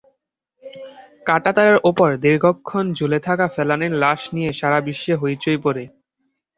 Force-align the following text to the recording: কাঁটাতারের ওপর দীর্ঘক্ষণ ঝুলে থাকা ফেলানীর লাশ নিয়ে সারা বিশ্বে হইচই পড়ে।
কাঁটাতারের 1.25 1.77
ওপর 1.83 2.09
দীর্ঘক্ষণ 2.23 2.85
ঝুলে 2.93 3.19
থাকা 3.27 3.45
ফেলানীর 3.47 3.93
লাশ 4.03 4.21
নিয়ে 4.35 4.51
সারা 4.59 4.79
বিশ্বে 4.87 5.13
হইচই 5.21 5.59
পড়ে। 5.65 5.83